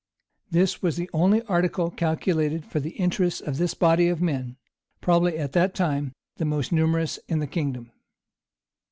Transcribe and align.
This 0.49 0.81
was 0.81 0.97
the 0.97 1.11
only 1.13 1.43
article 1.43 1.91
calculated 1.91 2.65
for 2.65 2.79
the 2.79 2.89
interests 2.97 3.39
of 3.39 3.57
this 3.59 3.75
body 3.75 4.07
of 4.07 4.19
men, 4.19 4.57
probably 4.99 5.37
at 5.37 5.51
that 5.51 5.75
time 5.75 6.11
the 6.37 6.43
most 6.45 6.71
numerous 6.71 7.19
in 7.27 7.37
the 7.37 7.45
kingdom. 7.45 7.91